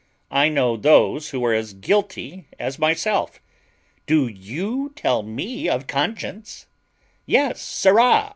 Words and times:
I 0.31 0.49
know 0.49 0.77
those 0.77 1.29
who 1.29 1.45
are 1.45 1.53
as 1.53 1.75
guilty 1.75 2.47
as 2.57 2.79
myself. 2.79 3.39
Do 4.07 4.25
you 4.25 4.93
tell 4.95 5.21
me 5.21 5.69
of 5.69 5.85
conscience?" 5.85 6.65
"Yes, 7.27 7.61
sirrah!" 7.61 8.29